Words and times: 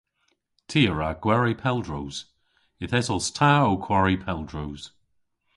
Ty 0.69 0.81
a 0.91 0.93
wra 0.93 1.09
gwari 1.23 1.55
pel 1.61 1.79
droos. 1.85 2.17
Yth 2.83 2.97
esos 2.99 3.25
ta 3.37 3.51
ow 3.67 3.79
kwari 3.85 4.15
pel 4.25 4.41
droos. 4.49 4.83